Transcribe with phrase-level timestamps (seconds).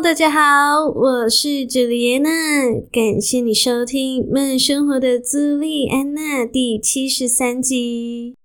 [0.00, 2.30] 大家好，我是朱莉安娜，
[2.92, 8.36] 感谢你收听《慢生活的朱莉安娜》第七十三集。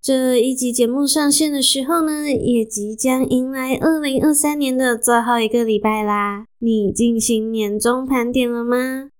[0.00, 6.46] 这一集节目上线的时候呢，也即将迎来二零二三年的最后一个礼拜啦。
[6.60, 9.10] 你进行年终盘点了吗？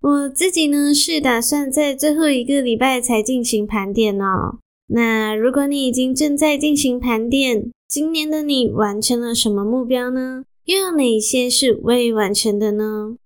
[0.00, 4.58] 我自己呢，是打算在最后一个礼拜才进行盘点哦。
[4.94, 10.44] 那如果你已经正在进行盘点，今年的你完成了什么目标呢？
[10.66, 13.16] 又有哪些是未完成的呢？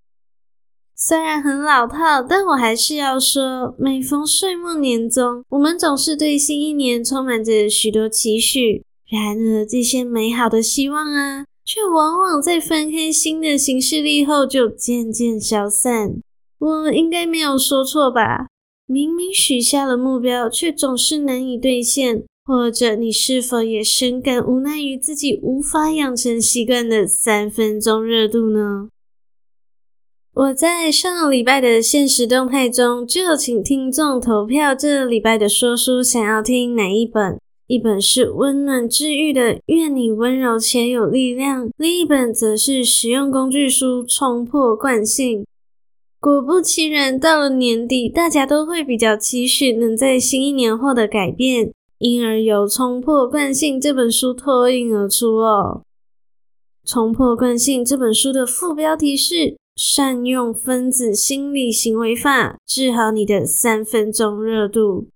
[0.95, 8.83] 虽然很老套，但我还是要说，每逢岁末年终，我们总是对新一年充满着许多期许。
[9.11, 16.15] 然而，这些美好的希望啊，却往往在翻开新的行事历后就渐渐消散。
[16.59, 18.47] 我应该没有说错吧？
[18.87, 22.25] 明明许下了目标，却总是难以兑现。
[22.45, 28.89] 或者你是否也深感无奈于自己无法养成习惯的三分钟热度呢？
[30.33, 37.41] 我在上个礼拜的限时动态中就请听众投票，这个礼拜的说书想要听哪一本？
[37.67, 45.41] 一本是温暖治愈的《愿你温柔且有力量》，另一本则是实用工具书《冲破惯性》。
[46.19, 51.73] 果不其然，到了年底，大家都会比较期许能在新一年获得改变。
[51.99, 55.83] 因而由《冲破惯性》这本书脱颖而出哦。
[56.91, 65.09] 《冲破惯性》这本书的副标题是“善用分子心理行为法，治好你的三分钟热度”。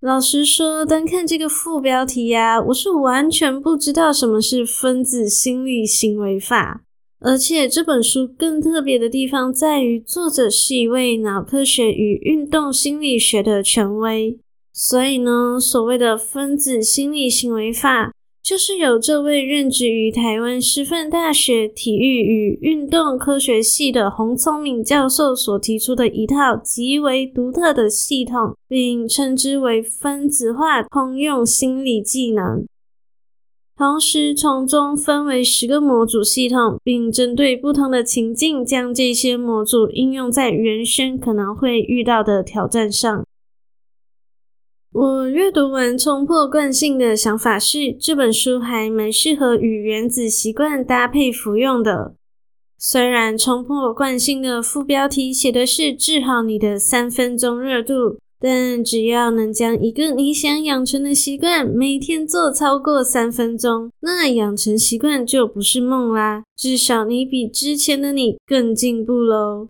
[0.00, 6.82] 老实说，单看这个副标题呀，我是完全不知道什么是分子心理行为法。
[7.20, 14.38] 而且这本书更特别的地方在于，作者是一位脑科学与运动心理学的权威。
[14.72, 32.64] 所以呢，所谓的分子心理行为法，就是由这位任职于台湾师范大学体育与运动科学系的洪聪敏教授所提出的一套极为独特的系统，并称之为分子化通用心理技能。
[33.78, 43.24] 同时，从中分为十个模组系统，并针对不同的情境，将这些模组应用在人生可能会遇到的挑战上。
[44.90, 52.16] 我阅读完《冲破惯性》的想法是，这本书还蛮适合与原子习惯搭配服用的。
[52.76, 66.44] 虽然《冲破惯性》的副标题写的是治好你的三分钟热度，但只要能将一个你想养成的习惯每天做超过三分钟，那养成习惯就不是梦啦。
[66.56, 69.68] 至少你比之前的你更进步喽。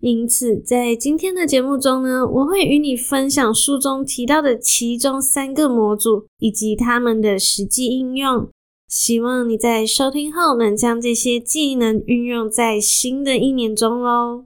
[0.00, 8.48] 因此，在今天的节目中呢，我会与你分享书中提到的其中三个模组以及他们的实际应用。
[8.88, 14.44] 希望你在收听后能将这些技能运用在新的一年中喽。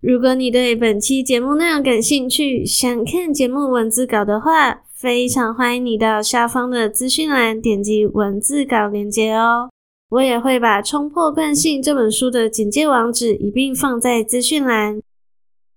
[0.00, 9.68] 如果你对本期节目内容感兴趣，想看节目文字稿的话，非常欢迎你到下方的资讯栏点击文字稿链接哦。
[10.08, 15.02] 我也会把《冲破惯性》这本书的简介网址一并放在资讯栏。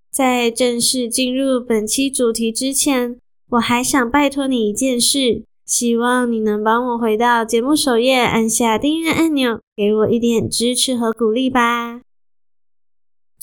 [0.09, 3.17] 在正式进入本期主题之前，
[3.49, 12.02] 我还想拜托你一件事，希望你能帮我回到节目首页，按下订阅按钮，给我一点支持和鼓励吧。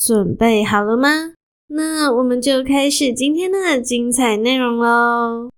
[0.03, 1.33] 准备好了吗？
[1.67, 5.51] 那我们就开始今天的精彩内容喽。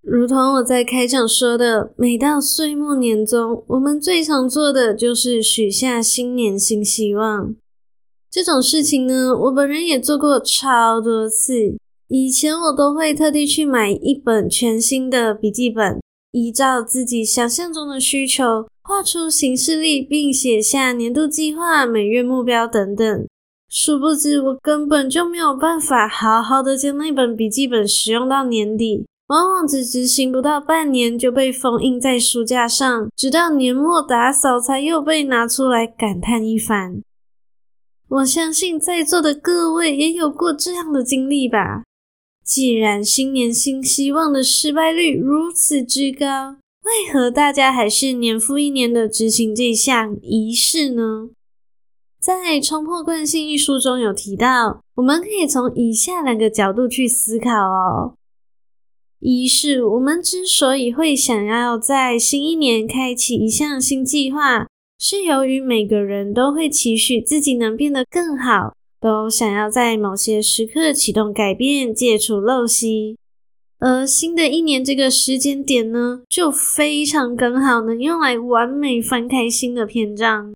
[0.00, 7.54] 如同我在开场说的，每到岁末年终，我们最常做的就是许下新年新希望。
[8.30, 11.76] 这种事情呢，我本人也做过超多次。
[12.08, 16.00] 以前我都会特地去买一本全新的笔记本，
[16.32, 23.26] 依照自己想象中的需求，画出行事历，并写下年度计划、每月目标等等。
[23.68, 29.04] 殊不知，我根本就没有办法好好的将那本笔记本使用到年底。
[29.26, 37.02] 往往只执行不到半年就被封印在书架上，直到年末打扫才又被拿出来感叹一番。
[38.08, 41.82] 我相信在座的各位也有过这样的经历吧？
[42.42, 46.56] 既然新年新希望的失败率如此之高，
[46.88, 51.28] 为何大家还是年复一年的执行这项仪式呢？
[52.18, 58.14] 在《冲破惯性》一书中有提到，我们可以从以下两个角度去思考哦。
[59.20, 64.66] 一是我们之所以会想要在新一年开启一项新计划，
[64.98, 73.18] 是由于每个人都会期许自己能变得更好，都想要在某些时刻启动改变，戒除陋习。
[73.80, 80.52] 而新的一年这个时间点呢，就非常刚好能用来完美翻开新的篇章。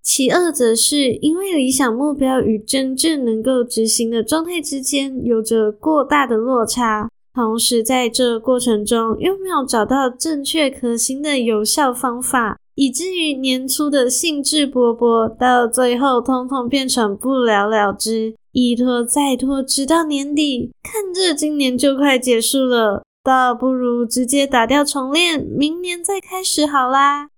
[0.00, 18.34] 其二则是因为理想目标与真正能够执行的状态之间有着过大的落差，同时在这过程中又没有找到正确可行的有效方法，以至于年初的兴致勃勃，到最后通通变成不了了之。
[18.52, 27.28] 一拖再拖，直到年底，看着今年就快结束了，倒不如直接打掉重练，明年再开始好啦。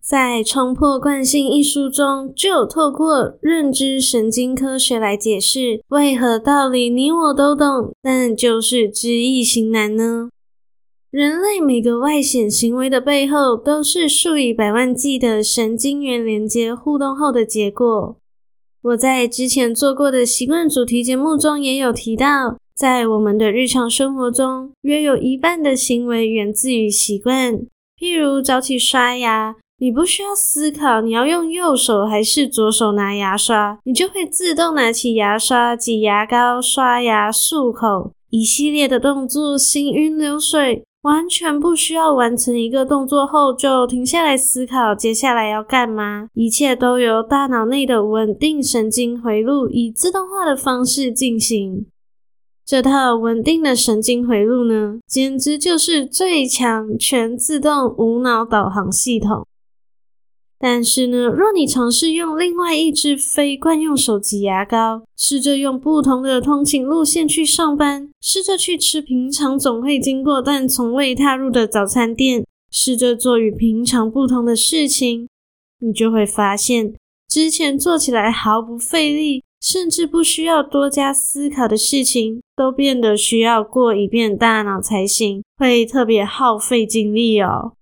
[0.00, 10.28] 在《冲破惯性》一书中，就有透过认知神经科学来解释，为何道理你我都懂，但就是知易行难呢？
[11.10, 18.16] 人类每个外显行为的背后，都是数以百万计的神经元连接互动后的结果。
[18.84, 27.54] 我在之前做过的习惯主题节目中也有提到，在我们的日常生活中，约有一半的行为源自于习惯。
[27.98, 40.84] 譬如早起刷牙，你不需要思考你要用右手还是左手拿牙刷，你就会自动拿起牙刷、挤牙膏、刷牙、漱口，一系列的动作行云流水。
[41.04, 51.84] 完全不需要完成一个动作后就停下来思考接下来要干嘛，一切都由大脑内的稳定神经回路以自动化的方式进行。
[52.64, 59.46] 这套稳定的神经回路呢，简直就是最强全自动无脑导航系统。
[60.66, 75.28] 但是呢，若你尝试用另外一支非惯用手挤牙膏，试着用不同的通勤路线去上班，试着去吃平常总会经过但从未踏入的早餐店，试着做与平常不同的事情，
[75.80, 76.94] 你就会发现，
[77.28, 87.72] 之前做起来毫不费力，甚至不需要多加思考的事情，都变得需要过一遍大脑才行，会特别耗费精力哦。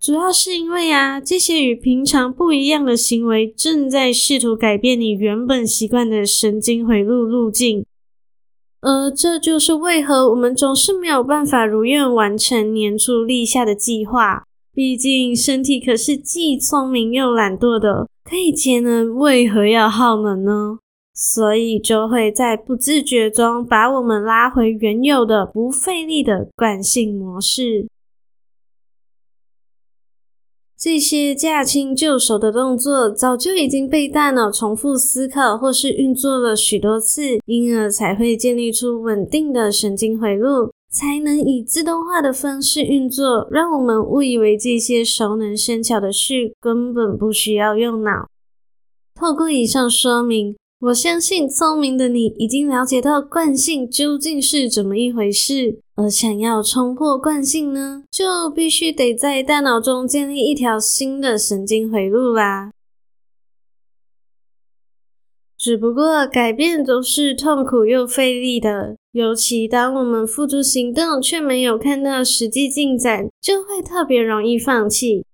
[0.00, 7.84] 主要是因为啊，这些与平常不一样的行为正在试图改变你原本习惯的神经回路路径，
[8.80, 14.44] 而这就是为何我们总是没有办法如愿完成年初立下的计划。
[14.72, 20.78] 毕竟身体可是既聪明又懒惰的，可以节能，为何要耗能呢？
[21.12, 27.88] 所以就会在不自觉中把我们拉回原有的不费力的惯性模式。
[30.80, 48.26] 这些驾轻就熟的动作，早就已经被大脑重复思考或是运作了许多次，因而才会建立出稳定的神经回路，才能以自动化的方式运作，让我们误以为这些熟能生巧的事根本不需要用脑。
[49.14, 62.70] 透过以上说明，我相信聪明的你已经了解到惯性究竟是怎么一回事，而想要冲破惯性呢，就必须得在大脑中建立一条新的神经回路啦。
[65.58, 75.26] 只不过改变都是痛苦又费力的，尤其当我们付诸行动却没有看到实际进展，就会特别容易放弃。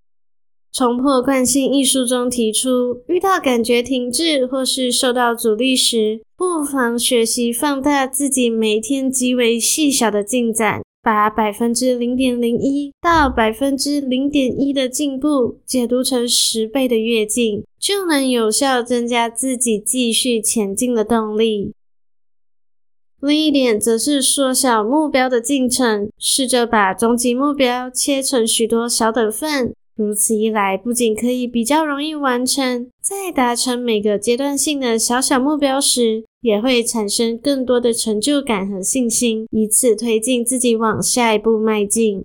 [0.77, 21.73] 冲破惯性一书中提出，遇到感觉停滞或是受到阻力时，不妨学习放大自己每天极为细小的进展，把百分之零点零一到百分之零点一的进步解读成十倍的跃进，就能有效增加自己继续前进的动力。
[23.19, 29.73] 另一点则是缩小目标的进程，试着把终极目标切成许多小等份。
[29.97, 42.23] 如此一来，不仅可以比较容易完成，在达成每个阶段性的小小目标时，也会产生更多的成就感和信心，以此推进自己往下一步迈进。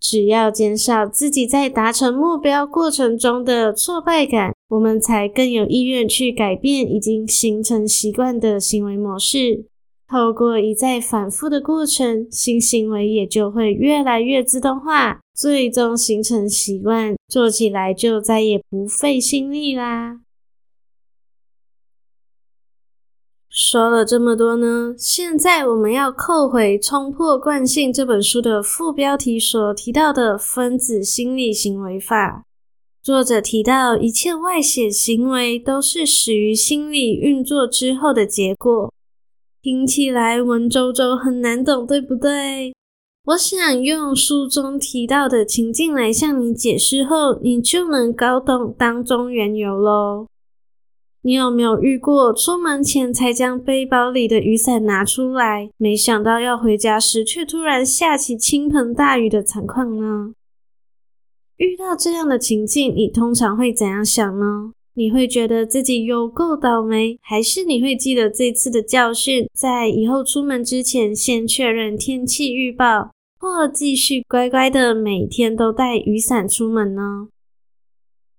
[0.00, 9.66] 只要减少自己在达成目标过程中的挫败感，我们才更有意愿去改变已经形成习惯的行为模式。
[10.14, 20.20] 透过一再反复的过程，新行为也就会越来越自动化，最终形成习惯，做起来就再也不费心力啦。
[23.48, 32.44] 说了这么多呢，现在我们要扣回《冲破惯性》这本书的副标题所提到的分子心理行为法。
[33.02, 38.93] 作者提到，一切外显行为都是始于心理运作之后的结果。
[39.64, 42.74] 听起来文绉绉很难懂，对不对？
[43.28, 50.26] 我想用书中提到的情境来向你解释后，你就能搞懂当中缘由喽。
[51.22, 60.34] 你有没有遇过出门前才将背包里的雨伞拿出来，没想到要回家时却突然下起倾盆大雨的惨况呢？
[61.56, 64.72] 遇到这样的情境，你通常会怎样想呢？
[64.96, 73.10] 你会觉得自己有够倒霉，还是你会记得这次的教训，在以后出门之前先确认天气预报，
[73.40, 77.28] 或继续乖乖的每天都带雨伞出门呢？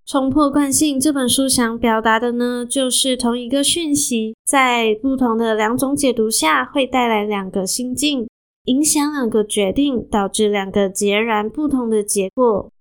[0.12, 8.28] 《冲破惯性》这本书想表达的呢，就是同一个讯息，在不同的两种解读下，会带来两个心境，
[8.66, 12.72] 影响两个决定，导致两个截然不同的结果。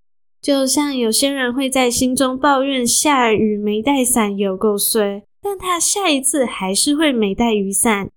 [0.45, 8.09] 就像有些人会在心中抱怨下雨没带伞有够衰，但他下一次还是会没带雨伞；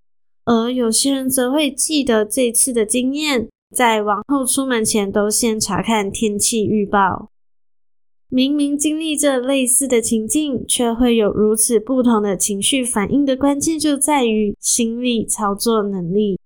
[0.44, 7.30] 而有些人则会记得这次的经验，在往后出门前都先查看天气预报。
[8.28, 16.38] 明明经历着类似的情境，却会有如此不同的情绪反应的关键就在于心理操作能力。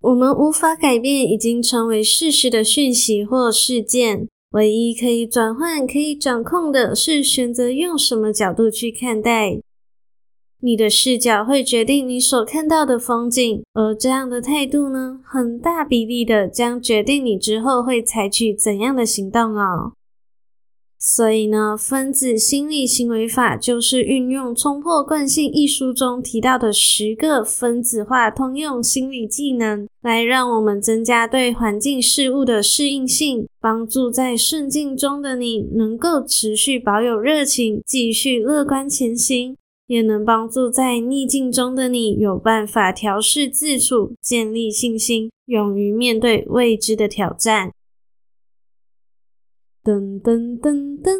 [0.00, 9.58] 我们无法改变已经成为事实的讯息或事件，唯一可以转换、可以掌控的是选择用什么角度去看待。
[10.60, 19.94] 你的视角会决定你所看到的风景，而这样的态度呢，很大比例的将决定你之后会采取怎样的行动哦。
[21.00, 39.54] 所以呢，分子心理行为法就是运用《冲破惯性》一书中提到的十个分子化通用心理技能，来让我们增加对环境事物的适应性，帮助在顺境中的你能够持续保有热情，继续乐观前行，
[39.86, 47.70] 也能帮助在逆境中的你有办法调试自处，建立信心，勇于面对未知的挑战。
[49.88, 51.16] 噔噔噔噔，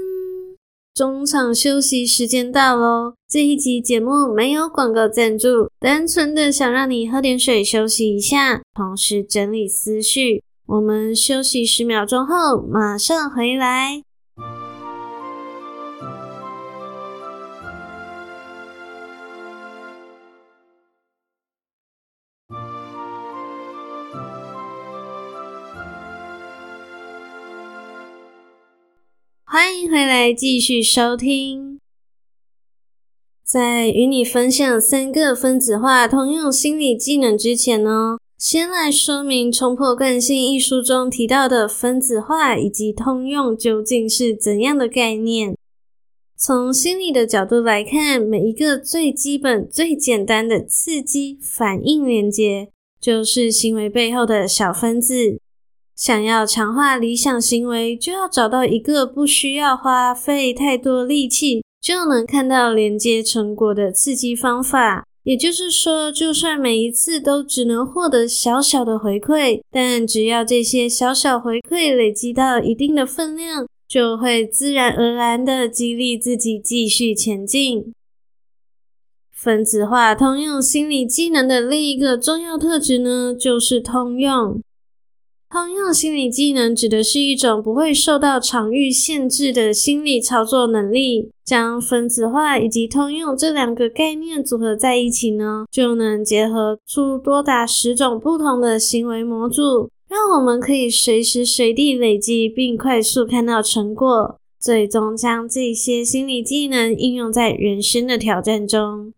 [0.94, 3.14] 中场休息时间到喽！
[3.26, 10.42] 这一集节目没有广告赞助，单纯的想让你喝点水休息一下，同时整理思绪。
[10.66, 14.02] 我们休息十秒钟后，马上回来。
[29.50, 31.80] 欢迎回来，继续收听。
[33.42, 45.56] 在与你分享三个分子化通用心理技能之前呢，先来说明《冲破惯性》一书中提到的分子化以及通用究竟是怎样的概念。
[46.36, 52.68] 从心理的角度来看，每一个最基本、最简单的刺激反应连接，
[53.00, 55.40] 就是行为背后的小分子。
[55.98, 65.04] 想要强化理想行为，就要找到一个不需要花费太多力气就能看到连接成果的刺激方法。
[65.24, 77.92] 也就是说，就算每一次都只能获得小小的回馈，但只要这些小小回馈累积到一定的分量，就会自然而然的激励自己继续前进。
[79.32, 84.62] 分子化通用心理技能的另一个重要特质呢，就是通用。
[85.50, 91.30] 通用心理技能指的是一种不会受到场域限制的心理操作能力。
[91.48, 109.14] 将分子化以及通用这两个概念组合在一起呢，就能结合出多达十种不同的行为模组，让我们可以随时随地累积并快速看到成果，最终将这些心理技能应用在人生的挑战中。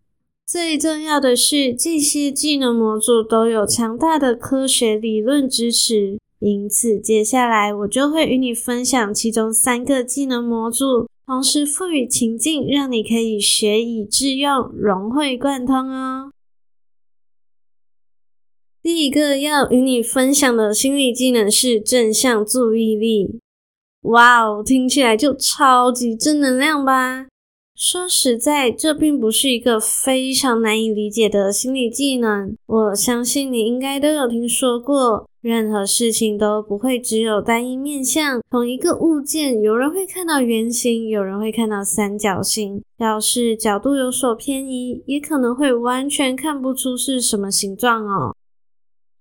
[0.51, 6.19] 最重要的是，这些技能模组都有强大的科学理论支持。
[6.41, 16.33] 因此，接下来我就会与你分享其中三个技能模组，同时赋予情境，让你可以学以致用，融会贯通哦。
[18.83, 23.39] 第一个要与你分享的心理技能是正向注意力。
[24.01, 27.29] 哇哦，听起来就超级正能量吧？
[27.81, 32.55] 说实在，这并不是一个非常难以理解的心理技能。
[32.67, 38.43] 我相信你应该都有听说过，任何事情都不会只有单一面相。
[38.51, 42.83] 同一个物件，有人会看到圆形，有人会看到三角形。
[42.99, 48.37] 要是角度有所偏移，也可能会完全看不出是什么形状哦。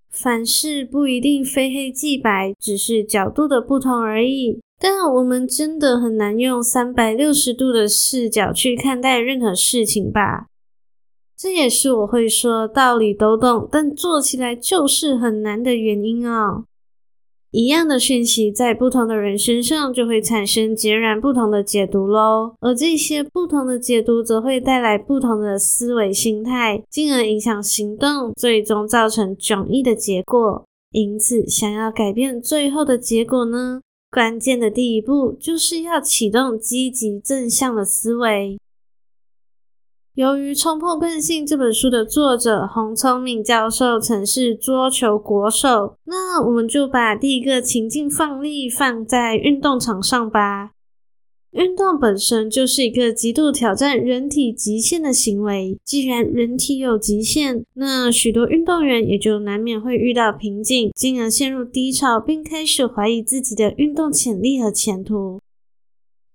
[0.09, 4.59] 凡事不一定非黑即白，只是角度的不同而已。
[4.79, 10.47] 但我们真的很难用三百六十度的视角去看待任何事情吧？
[11.37, 16.63] 这也是我会说道理都懂，但做起来就是很难的原因哦。
[17.51, 30.63] 一样的讯息，在不同的人身上就会产生截然不同的解读喽，而这些不同的解读则会带来不同的思维心态，进而影响行动，最终造成迥异的结果。
[30.91, 33.81] 因此，想要改变最后的结果呢？
[34.11, 38.59] 关键的第一步就是要启动积极正向的思维。
[40.15, 50.71] 由于《冲破惯性》这本书的作者洪聪明教授曾是桌球国手，那我们就把第一个情境放例放在运动场上吧。
[51.51, 55.77] 运动本身就是一个极度挑战人体极限的行为。
[55.83, 65.39] 既然人体有极限，那许多运动员也就难免会遇到瓶颈，进而陷入低潮，并开始怀疑自己的运动潜力和前途。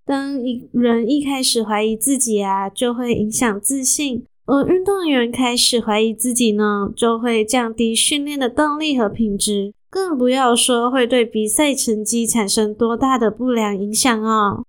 [0.05, 14.65] 当一人一开始怀疑自己啊，就会影响自信；而运动员开始怀疑自己呢，就会降低训练的动力和品质，更不要说会对比赛成绩产生多大的不良影响哦。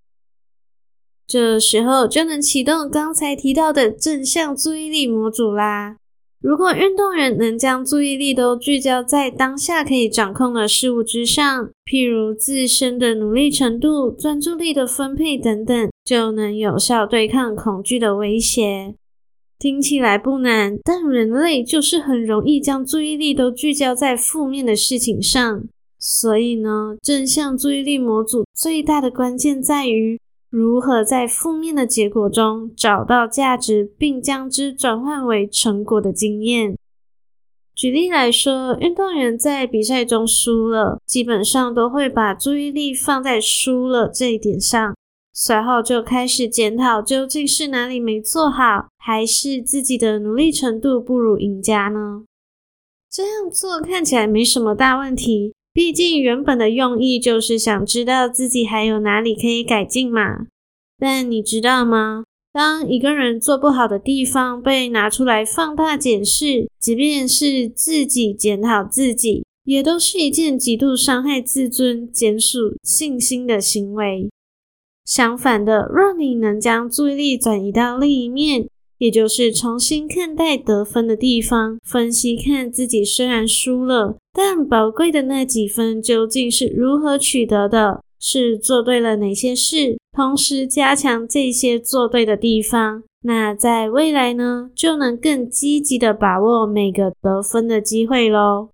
[1.28, 5.98] 这时候就能启动刚才提到的正向注意力模组啦。
[6.42, 18.94] 如果运动员能将注意力都聚焦在当下可以掌控的事物之上，譬如自身的努力程度、专注力的分配等等，就能有效对抗恐惧的威胁。
[19.58, 25.64] 听起来不难，但人类就是很容易将注意力都聚焦在负面的事情上。
[25.98, 30.20] 所以呢，正向注意力模组最大的关键在于。
[30.58, 36.78] 如何在负面的结果中找到价值，并将之转换为成果的经验。
[37.76, 44.96] 举例来说，运动员在比赛中输了，基本上都会把注意力放在输了这一点上，
[45.34, 52.24] 随后就开始检讨究竟是哪里没做好，还是自己的努力程度不如赢家呢？
[53.12, 55.54] 这样做看起来没什么大问题。
[55.76, 60.48] 毕竟原本的用意就是想知道自己还有哪里可以改进嘛。
[60.98, 62.24] 但你知道吗？
[62.54, 74.30] 当一个人做不好的地方被拿出来放大检视，即便是自己检讨自己，也都是一件极度伤害自尊、减损信心的行为。
[75.04, 98.70] 相反的，若你能将注意力转移到另一面，也就是重新看待得分的地方，分析看自己虽然输了，但宝贵的那几分究竟是如何取得的，是做对了哪些事，同时加强这些做对的地方，那在未来呢，就能更积极的把握每个得分的机会喽。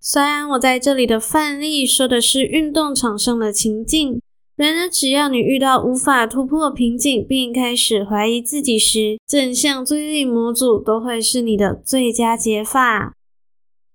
[0.00, 4.20] 虽然我在这里的范例说的是运动场上的情境。
[4.58, 13.14] 然而，只要你遇到无法突破瓶颈，并开始怀疑自己时，正向注意力模组都会是你的最佳解法。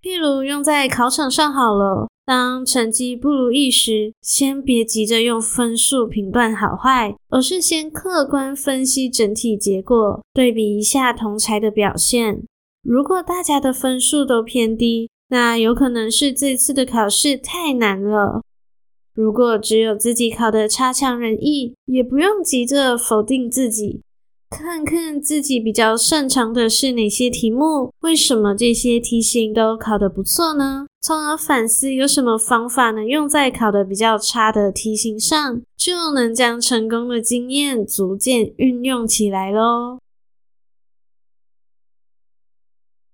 [0.02, 12.42] 譬如用在考场上好了，当成绩不如意时，先别急着用分数评断好坏，而是先客观分析整体结果，对比一下同才的表现。
[12.82, 18.42] 如果大家的分数都偏低，那有可能是这次的考试太难了。
[19.16, 24.02] 如果只有自己考得差强人意，也不用急着否定自己，
[24.50, 30.88] 看看自己比较擅长的是哪些题目，为什么这些题型都考得不错呢？
[31.02, 40.00] 从而反思有什么方法能用在考得比较差的题型上，就能将成功的经验逐渐运用起来喽。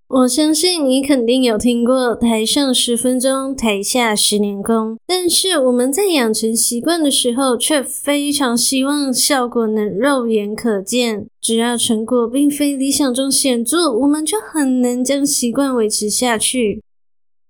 [0.09, 11.27] 我相信你肯定有听过“台上十分钟，台下十年功”，但是我们在养成习惯的时候，却非常希望效果能肉眼可见。
[11.39, 16.81] 只要成果并非理想中显著，我们就很难将习惯维持下去。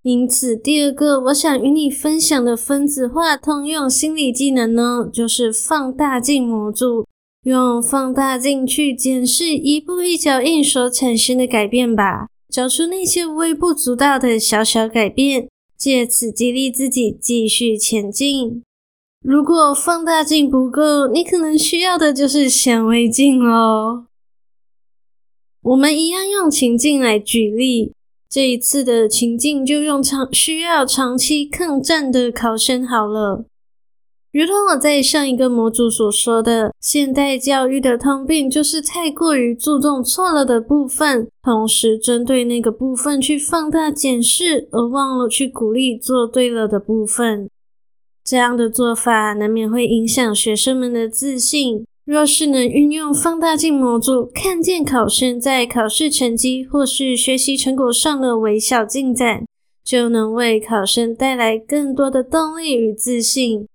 [0.04, 7.06] 因此，第二个我想与你分享的分子化通用心理技能呢，就是放大镜模组。
[7.44, 12.28] 用放大镜去检视一步一脚印所产生的改变吧。
[12.50, 18.64] 找出那些微不足道的小小改变，借此激励自己继续前进。
[19.22, 24.08] 如果放大镜不够，你可能需要的就是显微镜哦。
[25.62, 27.94] 我们一样用情境来举例，
[28.30, 33.46] 这一次的情境就用长需要长期抗战的考生好了。
[34.40, 47.50] 如同我在上一个模组所说的，现代教育的通病就是太过于注重错了的部分，同时针对那个部分去放大检视，而忘了去鼓励做对了的部分。
[48.24, 51.86] 这样的做法难免会影响学生们的自信。
[52.06, 59.44] 若是能运用放大镜模组，看见考生在考试成绩或是学习成果上的微小进展，
[59.84, 63.68] 就能为考生带来更多的动力与自信。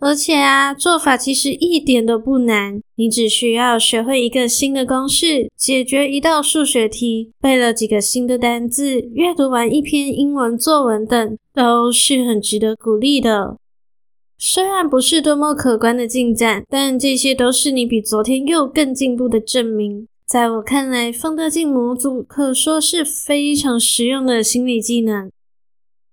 [0.00, 13.56] 而且啊，做法其实一点都不难，你只需要学会一个新的公式，解决一道数学题，背了几个新的单字，阅读完一篇英文作文等，都是很值得鼓励的。
[14.38, 20.06] 虽然不是多么可观的进展，但这些都是你比昨天又更进步的证明。
[20.24, 25.28] 在我看来，放大镜模组可说是非常实用的心理技能。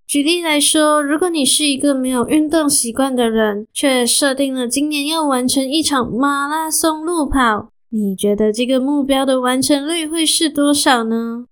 [0.07, 11.45] 举例来说，如果你是一个没有运动习惯的人，却设定了今年要完成一场马拉松路跑，你觉得这个目标的完成率会是多少呢？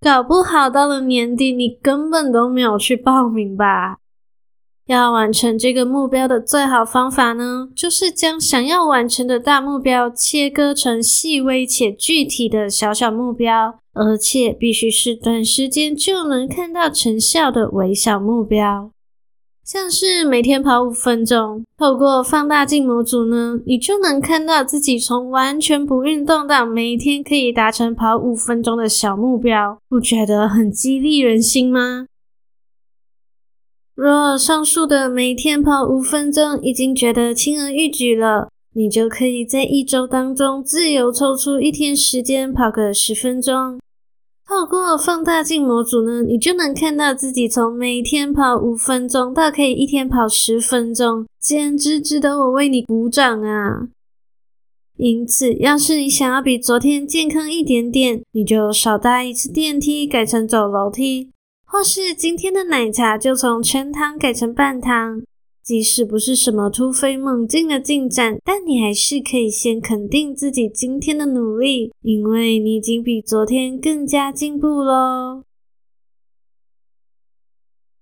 [0.00, 3.98] 搞不好到了年底，你根本都没有去报名吧？
[4.86, 18.90] 要完成这个目标的最好方法呢，就是将想要完成的大目标切割成细微且具体的小小目标，而且必须是短时间就能看到成效的微小目标。
[19.64, 32.06] 像是每天跑五分钟，透过放大镜模组呢，你就能看到自己从完全不运动到每天可以达成跑五分钟的小目标，不觉得很激励人心吗？
[33.94, 43.78] 若上述的每天跑五分钟已经觉得轻而易举了，你就可以在一周当中自由抽出一天时间跑个十分钟。
[44.48, 53.88] 透过放大镜模组呢，你就能看到自己从每天跑五分钟到可以一天跑十分钟，简直值得我为你鼓掌啊！
[54.96, 61.30] 因此，要是你想要比昨天健康一点点，你就少搭一次电梯，改成走楼梯。
[61.72, 65.22] 或是今天的奶茶就从全糖改成半糖，
[65.64, 75.44] 即使不是什么突飞猛进的进展，但你还是可以先肯定自己今天的努力，因为你已经比昨天更加进步喽。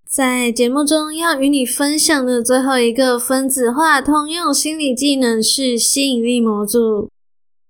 [0.05, 7.09] 在节目中要与你分享的最后一个分子化通用心理技能是吸引力模组，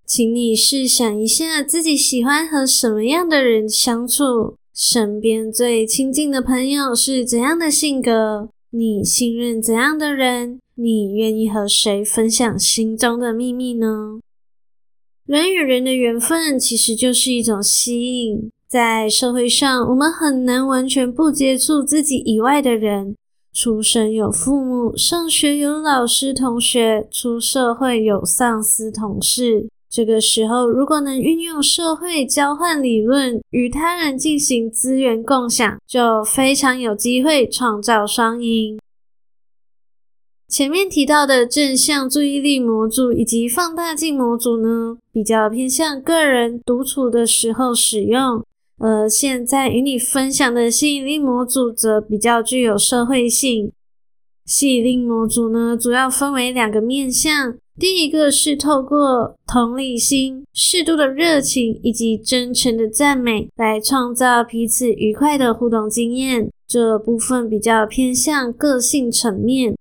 [0.06, 4.54] 请你试想一下自己喜欢和什么样的人相处。
[4.82, 8.48] 身边最亲近的朋友是怎样的性格？
[8.70, 10.58] 你信任怎样的人？
[10.74, 14.20] 你愿意和谁分享心中的秘密呢？
[15.26, 18.50] 人与人的缘分其实就是一种吸引。
[18.66, 23.14] 在社会上，我们很难完全不接触自己以外的人。
[23.52, 29.68] 出生有父母，上学有老师同学，出社会有上司同事。
[29.90, 38.78] 这个时候，如果能运用社会交换理论与他人进行资源共享，就非常有机会创造双赢。
[40.46, 48.44] 前面提到的正向注意力模组以及放大镜模组呢，比较偏向个人独处的时候使用，
[48.78, 53.72] 而现在与你分享的吸引力模组则比较具有社会性。
[54.44, 57.56] 吸引力模组呢，主要分为两个面向。
[57.78, 69.74] 第一个是透过同理心、适度的热情以及真诚的赞美来创造彼此愉快的互动经验，这部分比较偏向个性层面。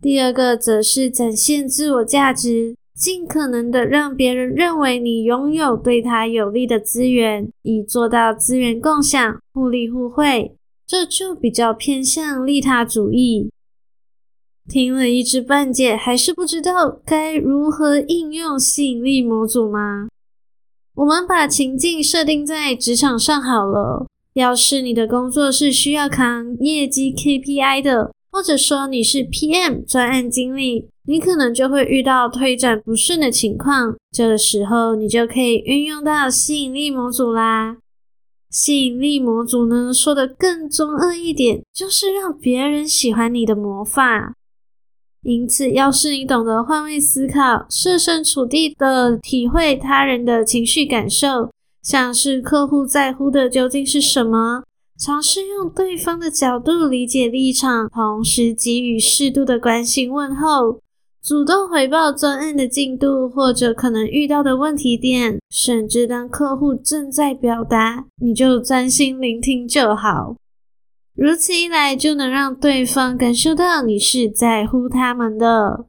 [0.00, 10.54] 第二个则是展现自我价值，尽可能的让别人认为你拥有对他有利的资源，以做到资源共享、互利互惠，
[10.92, 13.48] 这就比较偏向利他主义。
[14.68, 20.08] 听了一知半解，还是不知道该如何应用吸引力模组吗？
[20.94, 24.06] 我们把情境设定在职场上好了。
[24.34, 33.96] 要是你的工作是需要扛业绩 KPI 的，或者说你是 PM 专案经理，你可能就会遇到推展不顺的情况。
[34.10, 37.78] 这个时候，你就可以运用到吸引力模组啦。
[38.52, 44.34] 吸引力模组呢，说得更中二一点，就是让别人喜欢你的魔法。
[45.22, 51.50] 因此，要是你懂得换位思考、设身处地的体会他人的情绪感受，
[51.82, 54.64] 像是客户在乎的究竟是什么，
[54.98, 60.80] 尝试用对方的角度理解立场，同时给予适度的关心问候，
[61.24, 70.34] 主动回报专案的进度或者可能遇到的问题点，甚至当客户正在表达，你就专心聆听就好。
[71.14, 75.86] 如此一来，就能让对方感受到你是在乎他们的。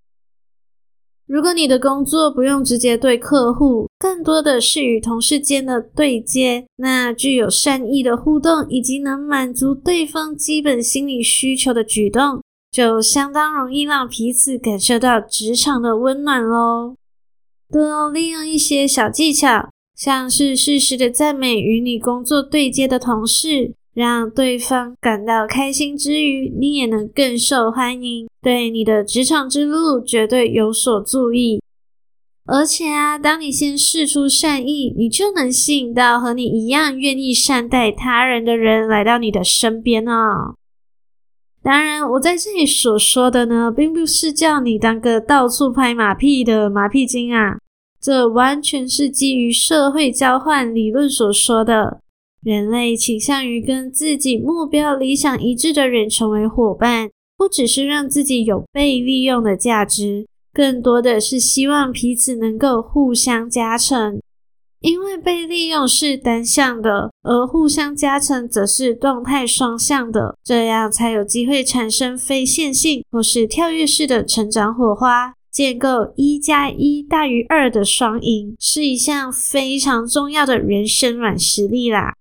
[1.26, 16.96] 如果你的工作不用直接对客户，更多的是与同事间的对接，那具有善意的互动以及能满足对方基本心理需求的举动，就相当容易让彼此感受到职场的温暖喽。
[17.72, 23.76] 多利用一些小技巧，像是适时的赞美与你工作对接的同事。
[23.94, 31.62] 让对方感到开心之余，你也能更受欢迎，对你的职场之路绝对有所助益。
[32.48, 40.56] 而且啊，当你先释出善意，你就能吸引到和你一样愿意善待他人的人来到你的身边哦。
[41.64, 47.58] 当然，我在这里所说的呢，并不是叫你当个到处拍马屁的马屁精啊，
[48.02, 52.02] 这完全是基于社会交换理论所说的。
[52.44, 64.20] 人类倾向于跟自己目标理想一致的人成为伙伴，不只是让自己有被利用的价值，更多的是希望彼此能够互相加成。
[64.84, 82.16] 因为被利用是单向的，而互相加成则是动态双向的，这样才有机会产生非线性或是跳跃式的成长火花，建构一加一大于二的双赢，是一项非常重要的人生软实力啦。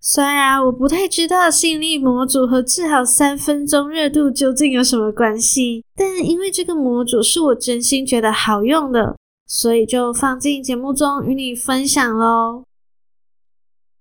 [0.00, 9.16] 虽然我不太知道吸引力模组和治好三分钟热度究竟有什么关系，但因为这个模组是我真心觉得好用的，
[9.52, 12.62] 所以就放进节目中与你分享喽。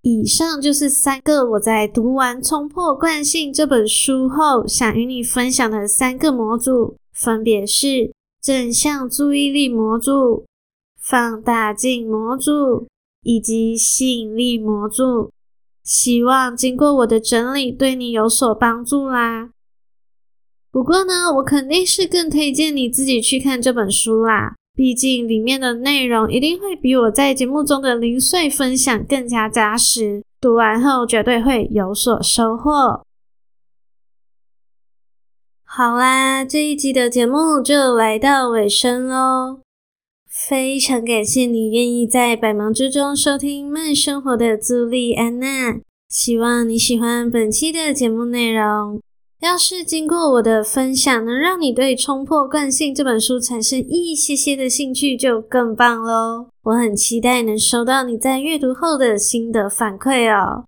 [0.04, 10.46] 以上就是三个我在读完《冲破惯性》这本书后想与你分享的三个模组，分别是正向注意力模组、
[11.02, 12.86] 放大镜模组
[13.24, 15.32] 以及吸引力模组。
[15.84, 19.50] 希望经过我的整理，对你有所帮助啦。
[20.70, 24.56] 不过呢，我肯定是更推荐你自己去看这本书啦。
[24.80, 30.24] 毕竟里面的内容一定会比我在节目中的零碎分享更加扎实。
[30.40, 33.04] 读完后绝对会有所收获。
[35.66, 39.60] 好啦，这一集的节目就来到尾声喽。
[40.30, 49.02] 非常感谢你愿意在百忙之中收听慢生活的朱莉安娜，希望你喜欢本期的节目内容。
[49.42, 56.48] 要是经过我的分享能让你对《冲破惯性》这本书产生一些些的兴趣，就更棒喽！
[56.64, 60.66] 我很期待能收到你在阅读后的新的反馈哦。